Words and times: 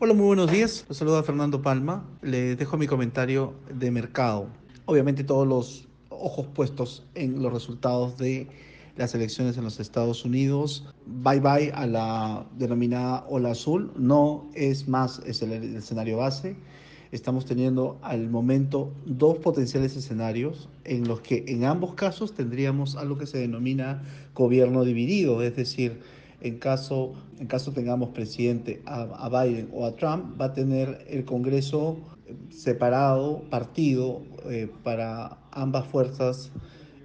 Hola, 0.00 0.14
muy 0.14 0.26
buenos 0.26 0.48
días. 0.48 0.86
Saluda 0.90 1.24
Fernando 1.24 1.60
Palma. 1.60 2.08
Les 2.22 2.56
dejo 2.56 2.76
mi 2.76 2.86
comentario 2.86 3.54
de 3.68 3.90
mercado. 3.90 4.46
Obviamente 4.84 5.24
todos 5.24 5.44
los 5.44 5.88
ojos 6.08 6.46
puestos 6.54 7.04
en 7.16 7.42
los 7.42 7.52
resultados 7.52 8.16
de 8.16 8.46
las 8.96 9.16
elecciones 9.16 9.58
en 9.58 9.64
los 9.64 9.80
Estados 9.80 10.24
Unidos. 10.24 10.86
Bye 11.04 11.40
bye 11.40 11.72
a 11.74 11.84
la 11.88 12.46
denominada 12.56 13.26
ola 13.28 13.50
azul. 13.50 13.90
No 13.96 14.48
es 14.54 14.86
más 14.86 15.18
es 15.26 15.42
el, 15.42 15.50
el 15.50 15.74
escenario 15.74 16.18
base. 16.18 16.54
Estamos 17.10 17.44
teniendo 17.44 17.98
al 18.02 18.30
momento 18.30 18.92
dos 19.04 19.38
potenciales 19.38 19.96
escenarios 19.96 20.68
en 20.84 21.08
los 21.08 21.22
que 21.22 21.44
en 21.48 21.64
ambos 21.64 21.94
casos 21.94 22.34
tendríamos 22.34 22.94
algo 22.94 23.18
que 23.18 23.26
se 23.26 23.38
denomina 23.38 24.04
gobierno 24.32 24.84
dividido, 24.84 25.42
es 25.42 25.56
decir, 25.56 25.98
en 26.40 26.58
caso, 26.58 27.14
en 27.38 27.46
caso 27.46 27.72
tengamos 27.72 28.10
presidente 28.10 28.82
a, 28.86 29.28
Biden 29.28 29.68
o 29.72 29.86
a 29.86 29.96
Trump, 29.96 30.40
va 30.40 30.46
a 30.46 30.52
tener 30.52 31.04
el 31.08 31.24
Congreso 31.24 31.98
separado, 32.50 33.42
partido, 33.50 34.22
eh, 34.46 34.70
para 34.82 35.38
ambas 35.52 35.86
fuerzas 35.86 36.50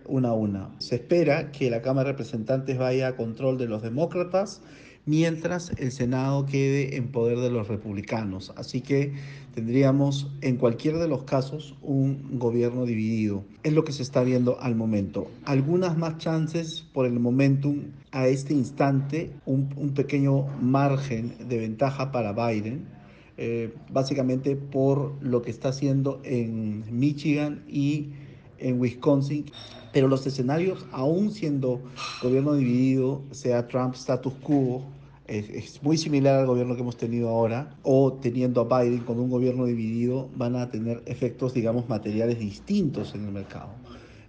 una 0.05 0.29
a 0.29 0.33
una. 0.33 0.69
Se 0.79 0.95
espera 0.95 1.51
que 1.51 1.69
la 1.69 1.81
Cámara 1.81 2.07
de 2.07 2.11
Representantes 2.13 2.77
vaya 2.77 3.07
a 3.07 3.15
control 3.15 3.57
de 3.57 3.67
los 3.67 3.81
demócratas 3.81 4.61
mientras 5.05 5.71
el 5.77 5.91
Senado 5.91 6.45
quede 6.45 6.95
en 6.95 7.09
poder 7.09 7.39
de 7.39 7.49
los 7.49 7.67
republicanos. 7.67 8.53
Así 8.55 8.81
que 8.81 9.13
tendríamos 9.53 10.31
en 10.41 10.57
cualquiera 10.57 10.99
de 10.99 11.07
los 11.07 11.23
casos 11.23 11.75
un 11.81 12.39
gobierno 12.39 12.85
dividido. 12.85 13.43
Es 13.63 13.73
lo 13.73 13.83
que 13.83 13.91
se 13.91 14.03
está 14.03 14.23
viendo 14.23 14.59
al 14.61 14.75
momento. 14.75 15.27
Algunas 15.45 15.97
más 15.97 16.17
chances 16.17 16.81
por 16.93 17.05
el 17.05 17.19
momentum 17.19 17.83
a 18.11 18.27
este 18.27 18.53
instante, 18.53 19.31
un, 19.45 19.69
un 19.75 19.93
pequeño 19.93 20.47
margen 20.61 21.35
de 21.47 21.57
ventaja 21.57 22.11
para 22.11 22.33
Biden. 22.33 22.93
Eh, 23.35 23.73
básicamente 23.91 24.55
por 24.55 25.15
lo 25.23 25.41
que 25.41 25.49
está 25.49 25.69
haciendo 25.69 26.21
en 26.23 26.83
Michigan 26.91 27.63
y 27.67 28.11
en 28.59 28.79
Wisconsin, 28.79 29.45
pero 29.93 30.07
los 30.07 30.25
escenarios, 30.25 30.85
aún 30.91 31.31
siendo 31.31 31.79
gobierno 32.21 32.55
dividido, 32.55 33.21
sea 33.31 33.67
Trump 33.67 33.93
status 33.93 34.33
quo, 34.41 34.83
es, 35.27 35.81
muy 35.83 35.97
similar 35.97 36.39
al 36.39 36.47
gobierno 36.47 36.75
que 36.75 36.81
hemos 36.81 36.97
tenido 36.97 37.29
ahora, 37.29 37.75
o 37.83 38.13
teniendo 38.13 38.61
a 38.61 38.81
Biden 38.81 39.01
con 39.01 39.19
un 39.19 39.29
gobierno 39.29 39.65
dividido, 39.65 40.29
van 40.35 40.55
a 40.55 40.69
tener 40.69 41.01
efectos, 41.05 41.53
digamos, 41.53 41.87
materiales 41.87 42.39
distintos 42.39 43.13
en 43.15 43.25
el 43.25 43.31
mercado. 43.31 43.69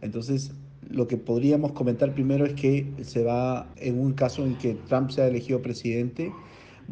Entonces, 0.03 0.53
lo 0.91 1.09
que 1.09 1.17
podríamos 1.17 1.73
comentar 1.73 2.13
primero 2.13 2.45
es 2.45 2.53
que 2.53 2.87
se 3.03 3.25
va, 3.25 3.67
en 3.77 3.99
un 3.99 4.13
caso 4.13 4.45
en 4.45 4.57
que 4.57 4.75
Trump 4.87 5.11
sea 5.11 5.27
elegido 5.27 5.63
presidente, 5.63 6.31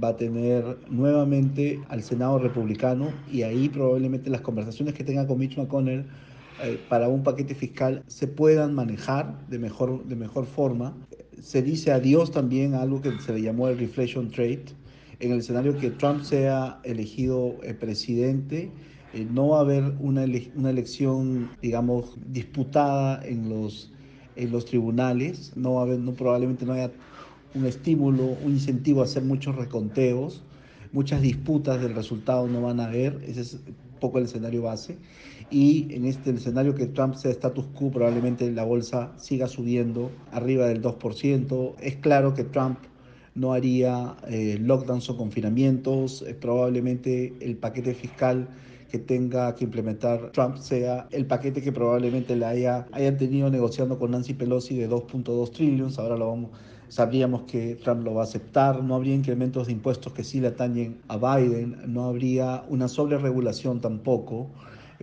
va 0.03 0.09
a 0.09 0.17
tener 0.17 0.79
nuevamente 0.89 1.79
al 1.91 2.03
Senado 2.03 2.39
republicano 2.39 3.11
y 3.31 3.43
ahí 3.43 3.69
probablemente 3.69 4.31
las 4.31 4.41
conversaciones 4.41 4.95
que 4.95 5.05
tenga 5.05 5.27
con 5.27 5.39
Mitch 5.39 5.59
McConnell 5.59 6.07
eh, 6.63 6.79
para 6.89 7.09
un 7.09 7.23
paquete 7.23 7.55
fiscal 7.55 8.03
se 8.07 8.27
puedan 8.27 8.75
manejar 8.75 9.47
de 9.49 9.59
mejor, 9.59 10.05
de 10.05 10.17
mejor 10.17 10.47
forma. 10.47 10.97
Se 11.41 11.63
dice 11.63 11.93
adiós 11.93 12.31
también 12.31 12.75
a 12.75 12.83
algo 12.83 13.01
que 13.01 13.13
se 13.21 13.33
le 13.33 13.43
llamó 13.43 13.69
el 13.69 13.79
reflation 13.79 14.31
trade. 14.31 14.65
En 15.21 15.33
el 15.33 15.39
escenario 15.39 15.77
que 15.79 15.91
Trump 15.91 16.23
sea 16.23 16.81
elegido 16.85 17.57
eh, 17.63 17.75
presidente, 17.75 18.71
eh, 19.15 19.27
no 19.31 19.49
va 19.49 19.59
a 19.59 19.61
haber 19.61 19.95
una, 20.01 20.25
ele 20.25 20.51
una 20.57 20.71
elección, 20.71 21.51
digamos, 21.61 22.17
disputada 22.27 23.25
en 23.25 23.49
los, 23.49 23.93
en 24.37 24.51
los 24.51 24.65
tribunales, 24.65 25.53
no 25.57 25.75
va 25.75 25.83
a 25.83 25.85
haber, 25.85 25.99
no, 26.01 26.13
probablemente 26.13 26.65
no 26.65 26.73
haya 26.73 26.91
un 27.55 27.67
estímulo, 27.67 28.37
un 28.45 28.53
incentivo 28.53 29.03
a 29.03 29.05
hacer 29.05 29.23
muchos 29.23 29.55
reconteos, 29.55 30.43
muchas 30.93 31.23
disputas 31.23 31.81
del 31.81 31.95
resultado 31.95 32.49
no 32.49 32.63
van 32.63 32.81
a 32.81 32.87
haber, 32.87 33.23
ese 33.27 33.43
es 33.43 33.59
poco 34.03 34.19
el 34.19 34.25
escenario 34.25 34.63
base. 34.63 34.99
Y 35.51 35.87
en 35.95 36.05
este 36.05 36.31
escenario 36.31 36.75
que 36.75 36.87
Trump 36.87 37.15
sea 37.15 37.31
status 37.31 37.65
quo, 37.75 37.91
probablemente 37.91 38.51
la 38.51 38.65
bolsa 38.65 39.13
siga 39.17 39.47
subiendo 39.49 40.11
arriba 40.33 40.67
del 40.67 40.83
2%. 40.83 41.75
Es 41.81 41.97
claro 41.97 42.35
que 42.35 42.45
Trump 42.45 42.79
no 43.35 43.53
haría 43.55 44.17
eh, 44.29 44.59
lockdowns 44.61 45.09
o 45.09 45.17
confinamientos, 45.17 46.25
probablemente 46.41 47.33
el 47.41 47.57
paquete 47.57 47.95
fiscal 47.95 48.49
que 48.91 48.99
tenga 48.99 49.55
que 49.55 49.65
implementar 49.65 50.33
Trump 50.33 50.59
sea 50.59 51.09
el 51.13 51.25
paquete 51.25 51.63
que 51.63 51.73
probablemente 51.73 52.37
le 52.37 52.45
haya, 52.45 52.87
hayan 52.93 53.17
tenido 53.17 53.49
negociando 53.49 53.99
con 53.99 54.11
Nancy 54.11 54.35
Pelosi 54.35 54.77
de 54.77 54.87
2.2 54.87 55.51
trillones, 55.51 55.99
ahora 55.99 56.19
lo 56.19 56.29
vamos, 56.29 56.51
sabríamos 56.93 57.45
que 57.45 57.77
Trump 57.77 58.05
lo 58.05 58.13
va 58.13 58.21
a 58.21 58.25
aceptar, 58.25 58.85
no 58.85 58.95
habría 58.95 59.15
incrementos 59.15 59.67
de 59.67 59.73
impuestos 59.73 60.13
que 60.13 60.25
sí 60.25 60.43
le 60.43 60.49
atañen 60.49 61.01
a 61.09 61.17
Biden, 61.17 61.79
no 61.87 62.05
habría 62.05 62.65
una 62.69 62.87
sobreregulación 62.87 63.81
tampoco. 63.81 64.51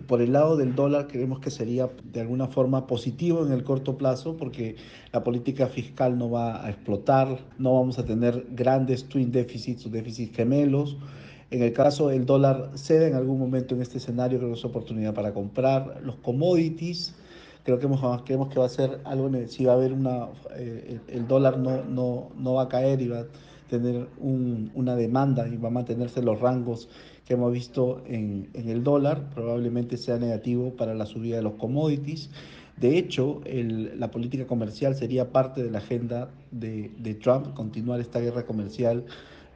Por 0.06 0.22
el 0.22 0.32
lado 0.32 0.56
del 0.56 0.76
dólar 0.76 1.08
creemos 1.08 1.40
que 1.40 1.50
sería 1.50 1.90
de 2.12 2.20
alguna 2.20 2.46
forma 2.46 2.86
positivo 2.86 3.44
en 3.44 3.50
el 3.50 3.64
corto 3.64 3.98
plazo 3.98 4.36
porque 4.36 4.76
la 5.12 5.24
política 5.24 5.66
fiscal 5.66 6.16
no 6.16 6.30
va 6.30 6.64
a 6.64 6.70
explotar, 6.70 7.40
no 7.58 7.74
vamos 7.74 7.98
a 7.98 8.04
tener 8.04 8.46
grandes 8.52 9.08
twin 9.08 9.32
deficits 9.32 9.84
o 9.84 9.88
déficits 9.88 10.36
gemelos. 10.36 10.96
En 11.50 11.64
el 11.64 11.72
caso 11.72 12.06
del 12.06 12.24
dólar 12.24 12.70
cede 12.76 13.08
en 13.08 13.14
algún 13.14 13.40
momento 13.40 13.74
en 13.74 13.82
este 13.82 13.98
escenario, 13.98 14.38
creo 14.38 14.52
que 14.52 14.58
es 14.58 14.64
oportunidad 14.64 15.12
para 15.12 15.34
comprar. 15.34 16.00
Los 16.04 16.14
commodities, 16.18 17.16
creo 17.64 17.78
que 17.78 17.86
hemos, 17.86 18.22
creemos 18.22 18.48
que 18.48 18.58
va 18.58 18.66
a 18.66 18.70
ser 18.70 19.00
algo, 19.04 19.30
si 19.46 19.64
va 19.64 19.72
a 19.72 19.76
haber 19.76 19.92
una, 19.92 20.28
eh, 20.56 21.00
el, 21.08 21.16
el, 21.16 21.28
dólar 21.28 21.58
no, 21.58 21.84
no, 21.84 22.30
no 22.36 22.54
va 22.54 22.62
a 22.62 22.68
caer 22.68 23.00
y 23.00 23.08
va 23.08 23.20
a 23.20 23.26
tener 23.68 24.08
un, 24.18 24.70
una 24.74 24.96
demanda 24.96 25.46
y 25.48 25.56
va 25.56 25.68
a 25.68 25.72
mantenerse 25.72 26.22
los 26.22 26.40
rangos 26.40 26.88
que 27.24 27.34
hemos 27.34 27.52
visto 27.52 28.02
en, 28.06 28.50
en, 28.54 28.68
el 28.68 28.82
dólar, 28.82 29.30
probablemente 29.34 29.96
sea 29.96 30.18
negativo 30.18 30.74
para 30.74 30.94
la 30.94 31.06
subida 31.06 31.36
de 31.36 31.42
los 31.42 31.54
commodities. 31.54 32.30
De 32.76 32.98
hecho, 32.98 33.40
el, 33.44 34.00
la 34.00 34.10
política 34.10 34.46
comercial 34.46 34.96
sería 34.96 35.30
parte 35.30 35.62
de 35.62 35.70
la 35.70 35.78
agenda 35.78 36.30
de, 36.50 36.90
de 36.98 37.14
Trump, 37.14 37.54
continuar 37.54 38.00
esta 38.00 38.20
guerra 38.20 38.46
comercial 38.46 39.04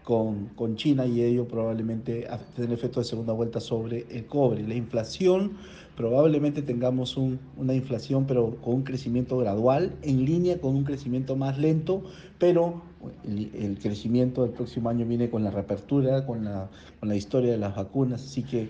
con, 0.05 0.47
con, 0.55 0.77
China 0.77 1.07
y 1.07 1.23
ello 1.23 1.49
probablemente 1.49 2.27
tener 2.55 2.73
efecto 2.73 3.01
de 3.01 3.07
segunda 3.07 3.33
vuelta 3.33 3.59
sobre 3.59 4.07
el 4.11 4.27
cobre. 4.27 4.63
La 4.63 4.75
inflación, 4.75 5.53
probablemente 5.97 6.63
tengamos 6.63 7.17
un, 7.17 7.41
una 7.57 7.75
inflación 7.75 8.27
pero 8.27 8.57
con 8.63 8.75
un 8.75 8.83
crecimiento 8.83 9.39
gradual, 9.39 9.95
en 10.03 10.25
línea 10.25 10.61
con 10.61 10.77
un 10.77 10.85
crecimiento 10.85 11.37
más 11.37 11.59
lento, 11.59 12.03
pero 12.39 12.83
el, 13.25 13.79
crecimiento 13.81 14.43
del 14.43 14.53
próximo 14.53 14.89
año 14.91 15.07
viene 15.07 15.31
con 15.31 15.43
la 15.43 15.51
reapertura, 15.51 16.27
con 16.27 16.45
la, 16.45 16.69
con 17.01 17.09
la 17.09 17.17
historia 17.17 17.53
de 17.53 17.59
las 17.59 17.75
vacunas, 17.75 18.23
así 18.23 18.43
que 18.43 18.69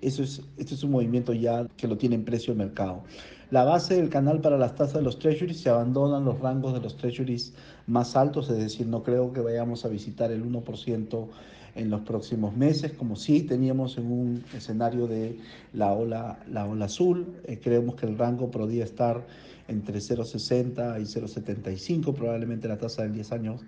eso 0.00 0.22
es, 0.22 0.42
esto 0.56 0.74
es 0.74 0.82
un 0.84 0.92
movimiento 0.92 1.32
ya 1.32 1.66
que 1.76 1.88
lo 1.88 1.96
tiene 1.96 2.14
en 2.14 2.24
precio 2.24 2.52
el 2.52 2.58
mercado. 2.58 3.02
La 3.50 3.64
base 3.64 3.96
del 3.96 4.10
canal 4.10 4.40
para 4.40 4.56
las 4.56 4.76
tasas 4.76 4.94
de 4.94 5.02
los 5.02 5.18
treasuries 5.18 5.58
se 5.58 5.70
abandonan 5.70 6.24
los 6.24 6.38
rangos 6.38 6.72
de 6.72 6.80
los 6.80 6.96
treasuries 6.96 7.52
más 7.88 8.14
altos, 8.14 8.48
es 8.48 8.58
decir, 8.58 8.86
no 8.86 9.02
creo 9.02 9.32
que 9.32 9.40
vayamos 9.40 9.84
a 9.84 9.88
visitar 9.88 10.30
el 10.30 10.44
1% 10.44 11.28
en 11.74 11.90
los 11.90 12.02
próximos 12.02 12.56
meses, 12.56 12.92
como 12.92 13.16
sí 13.16 13.42
teníamos 13.42 13.98
en 13.98 14.06
un 14.06 14.44
escenario 14.54 15.08
de 15.08 15.36
la 15.72 15.92
ola, 15.92 16.38
la 16.48 16.64
ola 16.64 16.84
azul. 16.84 17.26
Eh, 17.44 17.58
creemos 17.60 17.96
que 17.96 18.06
el 18.06 18.16
rango 18.16 18.52
podría 18.52 18.84
estar 18.84 19.26
entre 19.66 19.98
0,60 19.98 21.00
y 21.00 21.04
0,75, 21.04 22.14
probablemente 22.14 22.68
la 22.68 22.78
tasa 22.78 23.02
de 23.02 23.10
10 23.10 23.32
años 23.32 23.60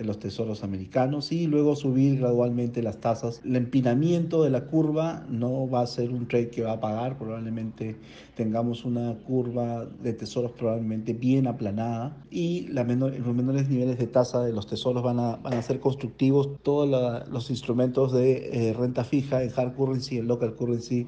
de 0.00 0.06
los 0.06 0.18
tesoros 0.18 0.64
americanos 0.64 1.30
y 1.30 1.46
luego 1.46 1.76
subir 1.76 2.20
gradualmente 2.20 2.82
las 2.82 3.02
tasas. 3.02 3.42
El 3.44 3.54
empinamiento 3.56 4.42
de 4.42 4.48
la 4.48 4.64
curva 4.64 5.26
no 5.28 5.68
va 5.68 5.82
a 5.82 5.86
ser 5.86 6.10
un 6.10 6.26
trade 6.26 6.48
que 6.48 6.62
va 6.62 6.72
a 6.72 6.80
pagar, 6.80 7.18
probablemente 7.18 7.96
tengamos 8.34 8.86
una 8.86 9.12
curva 9.12 9.29
de 9.30 10.12
tesoros 10.12 10.52
probablemente 10.52 11.12
bien 11.12 11.46
aplanada 11.46 12.16
y 12.30 12.66
la 12.68 12.82
menor, 12.82 13.16
los 13.16 13.34
menores 13.34 13.68
niveles 13.68 13.98
de 13.98 14.08
tasa 14.08 14.42
de 14.42 14.52
los 14.52 14.66
tesoros 14.66 15.04
van 15.04 15.20
a, 15.20 15.36
van 15.36 15.54
a 15.54 15.62
ser 15.62 15.78
constructivos. 15.78 16.48
Todos 16.62 16.88
la, 16.88 17.24
los 17.26 17.48
instrumentos 17.50 18.12
de 18.12 18.70
eh, 18.70 18.72
renta 18.72 19.04
fija, 19.04 19.42
en 19.42 19.52
hard 19.54 19.76
currency, 19.76 20.18
en 20.18 20.26
local 20.26 20.56
currency, 20.56 21.06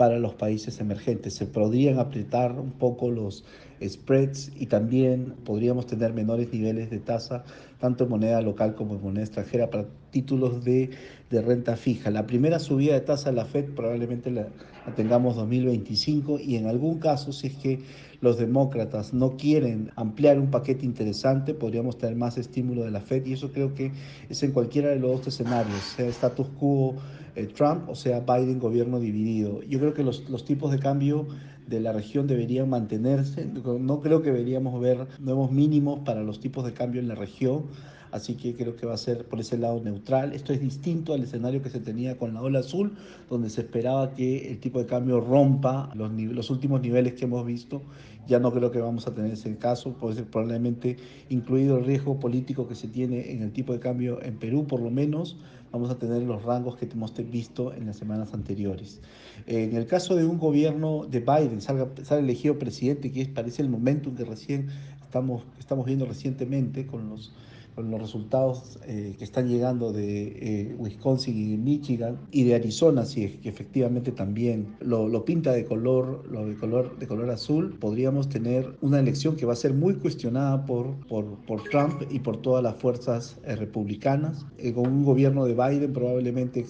para 0.00 0.18
los 0.18 0.32
países 0.32 0.80
emergentes. 0.80 1.34
Se 1.34 1.44
podrían 1.44 1.98
apretar 1.98 2.58
un 2.58 2.70
poco 2.70 3.10
los 3.10 3.44
spreads 3.86 4.50
y 4.58 4.64
también 4.64 5.34
podríamos 5.44 5.86
tener 5.86 6.14
menores 6.14 6.50
niveles 6.50 6.88
de 6.88 7.00
tasa, 7.00 7.44
tanto 7.80 8.04
en 8.04 8.10
moneda 8.10 8.40
local 8.40 8.74
como 8.74 8.94
en 8.94 9.02
moneda 9.02 9.24
extranjera, 9.24 9.68
para 9.68 9.84
títulos 10.10 10.64
de, 10.64 10.88
de 11.28 11.42
renta 11.42 11.76
fija. 11.76 12.10
La 12.10 12.26
primera 12.26 12.58
subida 12.60 12.94
de 12.94 13.02
tasa 13.02 13.28
de 13.28 13.36
la 13.36 13.44
Fed 13.44 13.74
probablemente 13.74 14.30
la, 14.30 14.48
la 14.86 14.94
tengamos 14.94 15.36
2025 15.36 16.38
y 16.38 16.56
en 16.56 16.66
algún 16.66 16.98
caso, 16.98 17.30
si 17.30 17.48
es 17.48 17.56
que 17.56 17.80
los 18.22 18.38
demócratas 18.38 19.12
no 19.12 19.36
quieren 19.36 19.90
ampliar 19.96 20.38
un 20.38 20.50
paquete 20.50 20.86
interesante, 20.86 21.52
podríamos 21.52 21.98
tener 21.98 22.16
más 22.16 22.38
estímulo 22.38 22.84
de 22.84 22.90
la 22.90 23.02
Fed 23.02 23.26
y 23.26 23.34
eso 23.34 23.52
creo 23.52 23.74
que 23.74 23.92
es 24.30 24.42
en 24.42 24.52
cualquiera 24.52 24.88
de 24.88 24.96
los 24.98 25.10
dos 25.10 25.26
escenarios, 25.26 25.82
sea 25.94 26.08
status 26.08 26.46
quo 26.58 26.94
eh, 27.34 27.46
Trump 27.46 27.88
o 27.88 27.94
sea 27.94 28.20
Biden 28.20 28.58
gobierno 28.58 29.00
dividido. 29.00 29.62
Yo 29.62 29.78
creo 29.78 29.94
que 29.94 30.02
los, 30.02 30.28
los 30.28 30.44
tipos 30.44 30.70
de 30.70 30.78
cambio 30.78 31.26
de 31.66 31.80
la 31.80 31.92
región 31.92 32.26
deberían 32.26 32.68
mantenerse. 32.68 33.46
No 33.46 34.00
creo 34.00 34.22
que 34.22 34.30
deberíamos 34.30 34.80
ver 34.80 35.06
nuevos 35.20 35.50
mínimos 35.52 36.00
para 36.00 36.22
los 36.22 36.40
tipos 36.40 36.64
de 36.64 36.72
cambio 36.72 37.00
en 37.00 37.08
la 37.08 37.14
región 37.14 37.66
así 38.12 38.34
que 38.34 38.54
creo 38.54 38.76
que 38.76 38.86
va 38.86 38.94
a 38.94 38.98
ser 38.98 39.26
por 39.26 39.40
ese 39.40 39.58
lado 39.58 39.80
neutral. 39.82 40.32
Esto 40.32 40.52
es 40.52 40.60
distinto 40.60 41.14
al 41.14 41.22
escenario 41.22 41.62
que 41.62 41.70
se 41.70 41.80
tenía 41.80 42.16
con 42.16 42.34
la 42.34 42.42
ola 42.42 42.60
azul, 42.60 42.92
donde 43.28 43.50
se 43.50 43.62
esperaba 43.62 44.14
que 44.14 44.50
el 44.50 44.58
tipo 44.58 44.78
de 44.78 44.86
cambio 44.86 45.20
rompa 45.20 45.90
los, 45.94 46.10
los 46.12 46.50
últimos 46.50 46.80
niveles 46.80 47.14
que 47.14 47.24
hemos 47.24 47.44
visto. 47.46 47.82
Ya 48.26 48.38
no 48.38 48.52
creo 48.52 48.70
que 48.70 48.80
vamos 48.80 49.06
a 49.06 49.14
tener 49.14 49.32
ese 49.32 49.56
caso, 49.56 49.92
puede 49.94 50.16
ser 50.16 50.24
probablemente 50.26 50.96
incluido 51.30 51.78
el 51.78 51.84
riesgo 51.84 52.20
político 52.20 52.68
que 52.68 52.74
se 52.74 52.86
tiene 52.86 53.32
en 53.32 53.42
el 53.42 53.52
tipo 53.52 53.72
de 53.72 53.80
cambio 53.80 54.22
en 54.22 54.38
Perú, 54.38 54.66
por 54.66 54.80
lo 54.80 54.90
menos 54.90 55.36
vamos 55.72 55.90
a 55.90 55.98
tener 55.98 56.22
los 56.22 56.42
rangos 56.42 56.76
que 56.76 56.86
hemos 56.86 57.12
visto 57.30 57.72
en 57.72 57.86
las 57.86 57.96
semanas 57.96 58.34
anteriores. 58.34 59.00
En 59.46 59.74
el 59.76 59.86
caso 59.86 60.16
de 60.16 60.24
un 60.24 60.38
gobierno 60.38 61.06
de 61.06 61.20
Biden, 61.20 61.60
salga, 61.60 61.88
elegido 62.10 62.58
presidente, 62.58 63.10
que 63.10 63.22
es, 63.22 63.28
parece 63.28 63.62
el 63.62 63.68
momento 63.68 64.10
en 64.10 64.16
que 64.16 64.24
recién 64.24 64.68
estamos 65.08 65.86
viendo 65.86 66.06
recientemente 66.06 66.86
con 66.86 67.08
los 67.08 67.32
con 67.80 67.90
los 67.90 68.00
resultados 68.00 68.78
eh, 68.86 69.14
que 69.18 69.24
están 69.24 69.48
llegando 69.48 69.90
de 69.90 70.36
eh, 70.38 70.76
Wisconsin 70.78 71.34
y 71.34 71.56
Michigan 71.56 72.18
y 72.30 72.44
de 72.44 72.54
Arizona, 72.54 73.06
si 73.06 73.24
es 73.24 73.36
que 73.36 73.48
efectivamente 73.48 74.12
también 74.12 74.76
lo, 74.80 75.08
lo, 75.08 75.24
pinta 75.24 75.52
de 75.52 75.64
color, 75.64 76.28
lo 76.30 76.46
de 76.46 76.56
color, 76.56 76.98
de 76.98 77.06
color 77.06 77.30
azul, 77.30 77.78
podríamos 77.80 78.28
tener 78.28 78.76
una 78.82 79.00
elección 79.00 79.34
que 79.34 79.46
va 79.46 79.54
a 79.54 79.56
ser 79.56 79.72
muy 79.72 79.94
cuestionada 79.94 80.66
por, 80.66 80.94
por, 81.08 81.24
por 81.46 81.64
Trump 81.64 82.02
y 82.10 82.18
por 82.18 82.42
todas 82.42 82.62
las 82.62 82.76
fuerzas 82.76 83.38
eh, 83.44 83.56
republicanas. 83.56 84.44
con 84.74 84.86
un 84.86 85.02
gobierno 85.02 85.46
de 85.46 85.54
Biden, 85.54 85.94
probablemente 85.94 86.66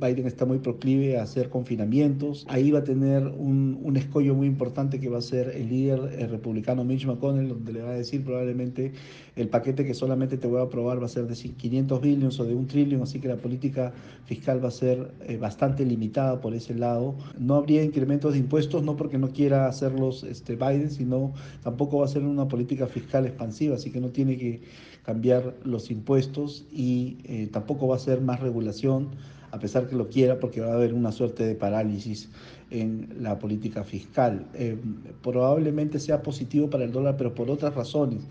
Biden 0.00 0.26
está 0.26 0.44
muy 0.44 0.58
proclive 0.58 1.18
a 1.18 1.22
hacer 1.22 1.48
confinamientos. 1.48 2.44
Ahí 2.50 2.70
va 2.70 2.80
a 2.80 2.84
tener 2.84 3.26
un, 3.26 3.80
un 3.82 3.96
escollo 3.96 4.34
muy 4.34 4.48
importante 4.48 5.00
que 5.00 5.08
va 5.08 5.18
a 5.18 5.22
ser 5.22 5.48
el 5.56 5.70
líder 5.70 6.30
republicano 6.30 6.84
Mitch 6.84 7.06
McConnell, 7.06 7.48
donde 7.48 7.72
le 7.72 7.82
va 7.82 7.90
a 7.92 7.94
decir 7.94 8.22
probablemente 8.22 8.92
el 9.36 9.48
paquete 9.48 9.84
que 9.84 9.94
solamente 9.94 10.41
te 10.42 10.48
voy 10.48 10.60
a 10.60 10.64
aprobar 10.64 11.00
va 11.00 11.06
a 11.06 11.08
ser 11.08 11.26
de 11.26 11.34
500 11.34 12.00
billones 12.00 12.38
o 12.40 12.44
de 12.44 12.54
un 12.54 12.66
trillón, 12.66 13.00
así 13.02 13.20
que 13.20 13.28
la 13.28 13.36
política 13.36 13.92
fiscal 14.26 14.62
va 14.62 14.68
a 14.68 14.72
ser 14.72 15.14
eh, 15.26 15.38
bastante 15.38 15.86
limitada 15.86 16.40
por 16.40 16.52
ese 16.52 16.74
lado. 16.74 17.14
No 17.38 17.54
habría 17.54 17.82
incrementos 17.82 18.32
de 18.34 18.40
impuestos, 18.40 18.82
no 18.82 18.96
porque 18.96 19.18
no 19.18 19.30
quiera 19.30 19.68
hacerlos 19.68 20.24
este, 20.24 20.56
Biden, 20.56 20.90
sino 20.90 21.32
tampoco 21.62 21.98
va 21.98 22.06
a 22.06 22.08
ser 22.08 22.24
una 22.24 22.48
política 22.48 22.86
fiscal 22.86 23.24
expansiva, 23.24 23.76
así 23.76 23.90
que 23.90 24.00
no 24.00 24.08
tiene 24.08 24.36
que 24.36 24.60
cambiar 25.04 25.54
los 25.64 25.90
impuestos 25.90 26.66
y 26.72 27.18
eh, 27.24 27.48
tampoco 27.50 27.86
va 27.86 27.96
a 27.96 28.00
ser 28.00 28.20
más 28.20 28.40
regulación, 28.40 29.10
a 29.52 29.58
pesar 29.58 29.86
que 29.86 29.94
lo 29.94 30.08
quiera, 30.08 30.40
porque 30.40 30.60
va 30.60 30.72
a 30.72 30.74
haber 30.74 30.92
una 30.92 31.12
suerte 31.12 31.44
de 31.44 31.54
parálisis 31.54 32.28
en 32.70 33.16
la 33.20 33.38
política 33.38 33.84
fiscal. 33.84 34.46
Eh, 34.54 34.76
probablemente 35.22 36.00
sea 36.00 36.22
positivo 36.22 36.68
para 36.68 36.84
el 36.84 36.90
dólar, 36.90 37.16
pero 37.16 37.32
por 37.32 37.48
otras 37.48 37.74
razones 37.74 38.22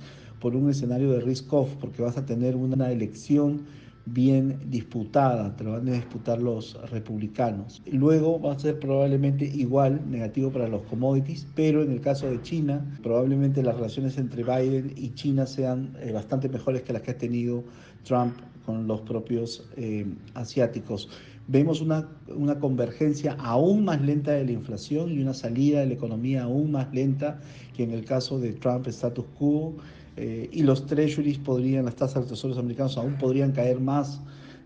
por 0.42 0.56
un 0.56 0.70
escenario 0.70 1.12
de 1.12 1.22
risk-off, 1.22 1.70
porque 1.80 2.02
vas 2.02 2.18
a 2.18 2.26
tener 2.26 2.56
una 2.56 2.92
elección 2.92 3.62
bien 4.06 4.60
disputada, 4.70 5.56
te 5.56 5.64
lo 5.64 5.74
van 5.74 5.88
a 5.88 5.92
disputar 5.92 6.42
los 6.42 6.78
republicanos. 6.90 7.82
Luego 7.86 8.42
va 8.42 8.54
a 8.54 8.60
ser 8.60 8.80
probablemente 8.80 9.46
igual 9.46 10.02
negativo 10.10 10.52
para 10.52 10.68
los 10.68 10.82
commodities, 10.84 11.48
pero 11.56 11.84
en 11.84 11.92
el 11.92 12.02
caso 12.02 12.30
de 12.30 12.42
China, 12.42 12.84
probablemente 13.04 13.62
las 13.62 13.76
relaciones 13.76 14.18
entre 14.18 14.44
Biden 14.44 14.94
y 14.96 15.14
China 15.14 15.46
sean 15.46 15.96
eh, 16.02 16.12
bastante 16.12 16.50
mejores 16.50 16.82
que 16.82 16.94
las 16.94 17.04
que 17.04 17.12
ha 17.12 17.18
tenido 17.18 17.64
Trump 18.04 18.34
con 18.66 18.88
los 18.88 19.02
propios 19.02 19.68
eh, 19.78 20.06
asiáticos. 20.34 21.10
Vemos 21.48 21.82
una, 21.82 22.08
una 22.36 22.60
convergencia 22.60 23.36
aún 23.40 23.86
más 23.86 24.02
lenta 24.02 24.32
de 24.32 24.46
la 24.46 24.52
inflación 24.52 25.12
y 25.12 25.22
una 25.22 25.34
salida 25.34 25.82
de 25.82 25.88
la 25.88 25.94
economía 25.94 26.44
aún 26.44 26.72
más 26.72 26.94
lenta 26.94 27.42
que 27.76 27.84
en 27.84 27.92
el 27.92 28.06
caso 28.06 28.40
de 28.40 28.54
Trump 28.54 28.88
status 28.88 29.26
quo 29.38 29.76
eh, 30.18 30.50
y 30.52 30.64
los 30.64 30.86
treasuries 30.86 31.38
podrían, 31.38 31.86
las 31.86 31.96
tasas 31.96 32.26
de 32.26 32.32
tesoros 32.32 32.58
americanos 32.58 32.98
aún 32.98 33.18
podrían 33.18 33.52
caer 33.52 33.80
más, 33.80 34.22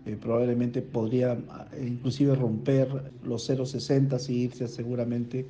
eh, 0.06 0.16
probablemente 0.20 0.82
podría 0.82 1.32
eh, 1.32 1.84
inclusive 1.84 2.36
romper 2.36 3.12
los 3.24 3.50
0,60 3.50 4.30
y 4.30 4.44
irse 4.44 4.68
seguramente 4.68 5.46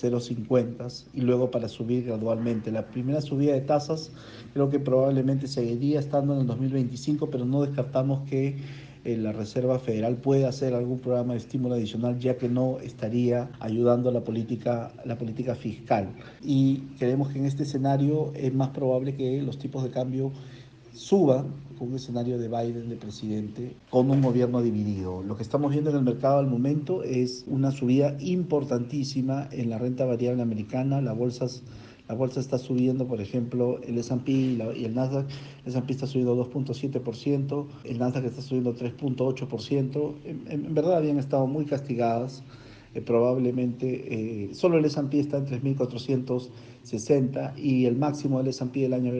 0,50 0.00 1.06
y 1.12 1.22
luego 1.22 1.50
para 1.50 1.68
subir 1.68 2.04
gradualmente. 2.04 2.70
La 2.70 2.86
primera 2.86 3.20
subida 3.20 3.54
de 3.54 3.62
tasas 3.62 4.12
creo 4.52 4.70
que 4.70 4.78
probablemente 4.78 5.48
seguiría 5.48 5.98
estando 5.98 6.34
en 6.34 6.42
el 6.42 6.46
2025, 6.46 7.30
pero 7.30 7.44
no 7.44 7.62
descartamos 7.62 8.28
que 8.28 8.56
eh, 9.06 9.16
la 9.16 9.30
Reserva 9.30 9.78
Federal 9.78 10.16
puede 10.16 10.46
hacer 10.46 10.74
algún 10.74 10.98
programa 10.98 11.34
de 11.34 11.38
estímulo 11.38 11.76
adicional 11.76 12.18
ya 12.18 12.36
que 12.36 12.48
no 12.48 12.80
estaría 12.80 13.48
ayudando 13.60 14.08
a 14.08 14.12
la 14.12 14.24
política, 14.24 14.92
la 15.04 15.16
política 15.16 15.54
fiscal. 15.54 16.08
Y 16.42 16.78
creemos 16.98 17.28
que 17.28 17.38
en 17.38 17.46
este 17.46 17.62
escenario 17.62 18.32
es 18.34 18.52
más 18.52 18.70
probable 18.70 19.14
que 19.14 19.40
los 19.42 19.58
tipos 19.58 19.84
de 19.84 19.90
cambio 19.90 20.32
suban 20.92 21.54
con 21.78 21.90
un 21.90 21.94
escenario 21.94 22.36
de 22.36 22.48
Biden 22.48 22.88
de 22.88 22.96
presidente 22.96 23.76
con 23.90 24.10
un 24.10 24.22
gobierno 24.22 24.60
dividido. 24.60 25.22
Lo 25.22 25.36
que 25.36 25.44
estamos 25.44 25.70
viendo 25.70 25.90
en 25.90 25.96
el 25.96 26.02
mercado 26.02 26.38
al 26.38 26.48
momento 26.48 27.04
es 27.04 27.44
una 27.46 27.70
subida 27.70 28.16
importantísima 28.18 29.48
en 29.52 29.70
la 29.70 29.78
renta 29.78 30.04
variable 30.04 30.42
americana, 30.42 31.00
las 31.00 31.16
bolsas 31.16 31.62
la 32.08 32.14
bolsa 32.14 32.40
está 32.40 32.58
subiendo, 32.58 33.06
por 33.06 33.20
ejemplo, 33.20 33.80
el 33.82 33.98
S&P 33.98 34.30
y, 34.30 34.84
el 34.84 34.94
Nasdaq. 34.94 35.26
El 35.64 35.72
S&P 35.72 35.92
está 35.92 36.06
subiendo 36.06 36.36
2.7%, 36.36 37.66
el 37.84 37.98
Nasdaq 37.98 38.24
está 38.24 38.42
subiendo 38.42 38.76
3.8%. 38.76 40.14
En, 40.24 40.74
verdad 40.74 40.98
habían 40.98 41.18
estado 41.18 41.46
muy 41.46 41.64
castigadas. 41.64 42.42
Eh, 42.94 43.02
probablemente 43.02 44.46
eh, 44.46 44.54
solo 44.54 44.78
el 44.78 44.84
S&P 44.84 45.18
está 45.18 45.38
en 45.38 45.46
3.460 45.46 47.58
y 47.58 47.86
el 47.86 47.96
máximo 47.96 48.38
del 48.38 48.48
S&P 48.48 48.80
del 48.80 48.94
año 48.94 49.12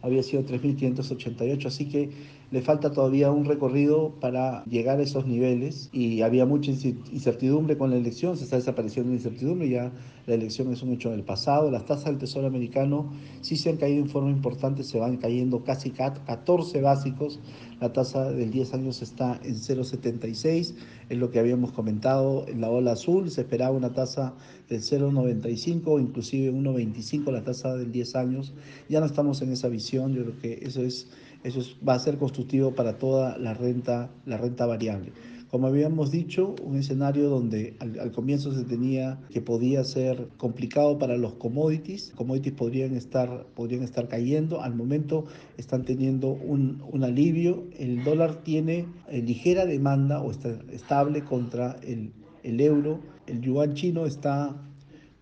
había 0.00 0.22
sido 0.22 0.44
3.588, 0.44 1.66
así 1.66 1.88
que 1.88 2.10
le 2.52 2.60
falta 2.60 2.92
todavía 2.92 3.30
un 3.30 3.46
recorrido 3.46 4.10
para 4.20 4.62
llegar 4.66 5.00
a 5.00 5.02
esos 5.02 5.26
niveles 5.26 5.88
y 5.90 6.20
había 6.20 6.44
mucha 6.44 6.70
incertidumbre 6.70 7.78
con 7.78 7.90
la 7.90 7.96
elección, 7.96 8.36
se 8.36 8.44
está 8.44 8.56
desapareciendo 8.56 9.08
la 9.08 9.16
incertidumbre, 9.16 9.70
ya 9.70 9.90
la 10.26 10.34
elección 10.34 10.70
es 10.70 10.82
un 10.82 10.92
hecho 10.92 11.10
del 11.10 11.22
pasado, 11.22 11.70
las 11.70 11.86
tasas 11.86 12.04
del 12.04 12.18
Tesoro 12.18 12.46
americano 12.46 13.10
sí 13.40 13.56
se 13.56 13.70
han 13.70 13.78
caído 13.78 14.02
en 14.02 14.10
forma 14.10 14.30
importante, 14.30 14.84
se 14.84 14.98
van 14.98 15.16
cayendo 15.16 15.64
casi 15.64 15.90
14 15.90 16.82
básicos, 16.82 17.40
la 17.80 17.90
tasa 17.92 18.30
del 18.30 18.50
10 18.50 18.74
años 18.74 19.00
está 19.00 19.40
en 19.42 19.54
0,76, 19.54 20.74
es 21.08 21.18
lo 21.18 21.30
que 21.30 21.38
habíamos 21.38 21.72
comentado 21.72 22.46
en 22.48 22.60
la 22.60 22.68
ola 22.68 22.92
azul, 22.92 23.30
se 23.30 23.40
esperaba 23.40 23.74
una 23.74 23.94
tasa 23.94 24.34
del 24.68 24.82
0,95, 24.82 25.98
inclusive 25.98 26.52
1,25 26.52 27.32
la 27.32 27.42
tasa 27.42 27.74
del 27.76 27.90
10 27.90 28.14
años, 28.14 28.52
ya 28.90 29.00
no 29.00 29.06
estamos 29.06 29.40
en 29.40 29.52
esa 29.52 29.68
visión 29.68 30.12
yo 30.12 30.22
creo 30.22 30.38
que 30.38 30.66
eso 30.66 30.82
es 30.82 31.08
eso 31.44 31.60
va 31.86 31.94
a 31.94 31.98
ser 31.98 32.18
constructivo 32.18 32.74
para 32.74 32.98
toda 32.98 33.38
la 33.38 33.54
renta 33.54 34.10
la 34.26 34.36
renta 34.36 34.66
variable. 34.66 35.12
Como 35.52 35.66
habíamos 35.66 36.10
dicho, 36.10 36.54
un 36.64 36.76
escenario 36.76 37.28
donde 37.28 37.76
al, 37.78 38.10
comienzo 38.12 38.54
se 38.54 38.64
tenía 38.64 39.20
que 39.28 39.42
podía 39.42 39.84
ser 39.84 40.28
complicado 40.38 40.98
para 40.98 41.18
los 41.18 41.34
commodities, 41.34 42.10
commodities 42.16 42.54
podrían 42.54 42.96
estar, 42.96 43.44
podrían 43.54 43.82
estar 43.82 44.08
cayendo, 44.08 44.62
al 44.62 44.74
momento 44.74 45.26
están 45.58 45.84
teniendo 45.84 46.28
un, 46.28 46.82
un 46.90 47.04
alivio, 47.04 47.64
el 47.78 48.02
dólar 48.02 48.36
tiene 48.44 48.86
eh, 49.10 49.20
ligera 49.20 49.66
demanda 49.66 50.22
o 50.22 50.30
está 50.30 50.58
estable 50.70 51.22
contra 51.22 51.76
el, 51.82 52.14
el 52.44 52.58
euro, 52.58 53.00
el 53.26 53.42
yuan 53.42 53.74
chino 53.74 54.06
está 54.06 54.56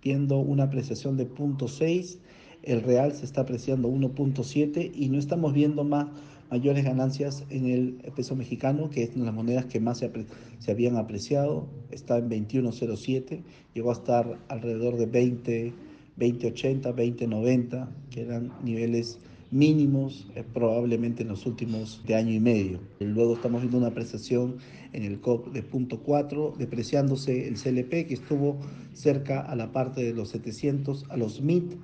viendo 0.00 0.38
una 0.38 0.62
apreciación 0.62 1.16
de 1.16 1.28
0.6 1.28 2.19
el 2.62 2.82
real 2.82 3.12
se 3.12 3.24
está 3.24 3.42
apreciando 3.42 3.88
1.7 3.88 4.92
y 4.94 5.08
no 5.08 5.18
estamos 5.18 5.52
viendo 5.52 5.84
más 5.84 6.08
mayores 6.50 6.84
ganancias 6.84 7.44
en 7.48 7.66
el 7.66 7.92
peso 8.14 8.34
mexicano, 8.34 8.90
que 8.90 9.04
es 9.04 9.10
una 9.10 9.20
de 9.20 9.26
las 9.26 9.34
monedas 9.34 9.66
que 9.66 9.80
más 9.80 9.98
se, 9.98 10.70
habían 10.70 10.96
apreciado, 10.96 11.68
está 11.90 12.18
en 12.18 12.28
21.07, 12.28 13.42
llegó 13.74 13.90
a 13.90 13.94
estar 13.94 14.38
alrededor 14.48 14.96
de 14.96 15.06
20, 15.06 15.72
20.80, 16.18 16.94
20.90, 16.94 17.88
que 18.10 18.22
eran 18.22 18.52
niveles 18.64 19.20
mínimos 19.52 20.28
eh, 20.36 20.44
probablemente 20.52 21.22
en 21.22 21.28
los 21.28 21.46
últimos 21.46 22.02
de 22.06 22.14
año 22.14 22.32
y 22.32 22.40
medio. 22.40 22.80
Luego 23.00 23.34
estamos 23.34 23.62
viendo 23.62 23.78
una 23.78 23.88
apreciación 23.88 24.56
en 24.92 25.04
el 25.04 25.20
COP 25.20 25.52
de 25.52 25.64
0.4, 25.64 26.56
depreciándose 26.56 27.48
el 27.48 27.54
CLP 27.54 28.08
que 28.08 28.14
estuvo 28.14 28.58
cerca 28.92 29.40
a 29.40 29.54
la 29.56 29.72
parte 29.72 30.02
de 30.02 30.14
los 30.14 30.30
700, 30.30 31.06
a 31.10 31.16
los 31.16 31.40
MIT 31.40 31.74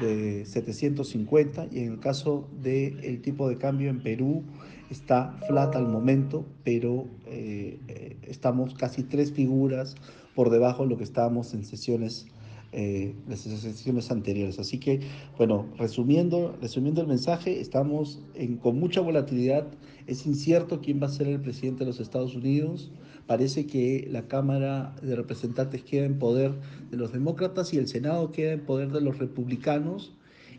de 0.00 0.44
750 0.44 1.68
y 1.70 1.80
en 1.80 1.92
el 1.92 2.00
caso 2.00 2.48
del 2.62 3.02
el 3.04 3.20
tipo 3.20 3.48
de 3.48 3.56
cambio 3.56 3.90
en 3.90 4.00
Perú 4.02 4.42
está 4.90 5.32
flat 5.46 5.76
al 5.76 5.86
momento, 5.86 6.46
pero 6.64 7.06
eh, 7.26 7.78
eh, 7.88 8.16
estamos 8.22 8.74
casi 8.74 9.02
tres 9.02 9.32
figuras 9.32 9.96
por 10.34 10.50
debajo 10.50 10.84
de 10.84 10.90
lo 10.90 10.96
que 10.96 11.04
estábamos 11.04 11.52
en 11.54 11.64
sesiones 11.64 12.26
eh, 12.72 13.14
las 13.28 13.40
sesiones 13.40 14.10
anteriores. 14.10 14.58
Así 14.58 14.78
que, 14.78 15.00
bueno, 15.36 15.66
resumiendo, 15.78 16.56
resumiendo 16.60 17.00
el 17.00 17.06
mensaje, 17.06 17.60
estamos 17.60 18.20
en, 18.34 18.56
con 18.56 18.78
mucha 18.78 19.00
volatilidad. 19.00 19.66
Es 20.06 20.26
incierto 20.26 20.80
quién 20.80 21.00
va 21.02 21.06
a 21.06 21.10
ser 21.10 21.28
el 21.28 21.40
presidente 21.40 21.80
de 21.80 21.86
los 21.86 22.00
Estados 22.00 22.34
Unidos. 22.34 22.90
Parece 23.26 23.66
que 23.66 24.06
la 24.10 24.26
Cámara 24.28 24.94
de 25.02 25.16
Representantes 25.16 25.82
queda 25.82 26.06
en 26.06 26.18
poder 26.18 26.54
de 26.90 26.96
los 26.96 27.12
demócratas 27.12 27.74
y 27.74 27.78
el 27.78 27.88
Senado 27.88 28.32
queda 28.32 28.52
en 28.52 28.64
poder 28.64 28.90
de 28.92 29.00
los 29.00 29.18
republicanos. 29.18 30.14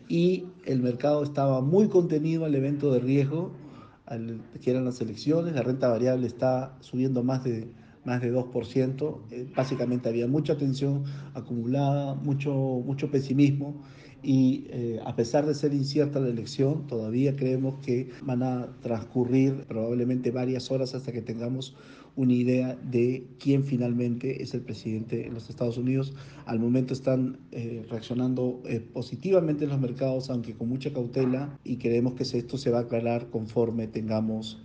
Y 0.08 0.46
el 0.64 0.82
mercado 0.82 1.22
estaba 1.22 1.60
muy 1.60 1.88
contenido 1.88 2.44
al 2.44 2.54
evento 2.54 2.92
de 2.92 3.00
riesgo 3.00 3.52
que 4.60 4.70
eran 4.70 4.84
las 4.84 5.00
elecciones, 5.00 5.54
la 5.54 5.62
renta 5.62 5.88
variable 5.88 6.26
está 6.26 6.76
subiendo 6.80 7.22
más 7.22 7.44
de 7.44 7.68
más 8.04 8.20
de 8.20 8.32
2%. 8.32 9.20
Eh, 9.30 9.46
básicamente 9.54 10.08
había 10.08 10.26
mucha 10.26 10.56
tensión 10.56 11.04
acumulada, 11.34 12.14
mucho, 12.14 12.52
mucho 12.52 13.10
pesimismo 13.10 13.82
y 14.22 14.66
eh, 14.68 15.00
a 15.04 15.16
pesar 15.16 15.46
de 15.46 15.54
ser 15.54 15.72
incierta 15.72 16.20
la 16.20 16.28
elección, 16.28 16.86
todavía 16.86 17.36
creemos 17.36 17.78
que 17.84 18.10
van 18.22 18.42
a 18.42 18.68
transcurrir 18.82 19.64
probablemente 19.66 20.30
varias 20.30 20.70
horas 20.70 20.94
hasta 20.94 21.10
que 21.10 21.22
tengamos 21.22 21.74
una 22.16 22.34
idea 22.34 22.76
de 22.76 23.24
quién 23.38 23.64
finalmente 23.64 24.42
es 24.42 24.52
el 24.52 24.60
presidente 24.60 25.26
en 25.26 25.32
los 25.32 25.48
Estados 25.48 25.78
Unidos. 25.78 26.12
Al 26.44 26.58
momento 26.58 26.92
están 26.92 27.38
eh, 27.52 27.86
reaccionando 27.88 28.62
positivamente 28.92 29.64
en 29.64 29.70
los 29.70 29.80
mercados, 29.80 30.28
aunque 30.28 30.54
con 30.54 30.68
mucha 30.68 30.92
cautela, 30.92 31.58
y 31.64 31.76
creemos 31.76 32.14
que 32.14 32.24
esto 32.24 32.58
se 32.58 32.70
va 32.70 32.78
a 32.78 32.82
aclarar 32.82 33.30
conforme 33.30 33.86
tengamos 33.86 34.58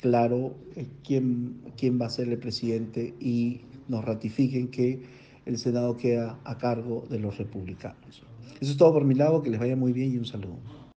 claro 0.00 0.54
eh, 0.76 0.86
quién, 1.04 1.60
quién 1.76 2.00
va 2.00 2.06
a 2.06 2.10
ser 2.10 2.28
el 2.28 2.38
presidente 2.38 3.14
y 3.20 3.60
nos 3.88 4.04
ratifiquen 4.04 4.68
que 4.68 5.02
el 5.46 5.58
Senado 5.58 5.96
queda 5.96 6.38
a 6.44 6.58
cargo 6.58 7.06
de 7.10 7.18
los 7.18 7.38
republicanos. 7.38 8.22
Eso 8.60 8.72
es 8.72 8.76
todo 8.76 8.92
por 8.92 9.04
mi 9.04 9.14
lado, 9.14 9.42
que 9.42 9.50
les 9.50 9.58
vaya 9.58 9.76
muy 9.76 9.92
bien 9.92 10.12
y 10.12 10.18
un 10.18 10.26
saludo. 10.26 10.58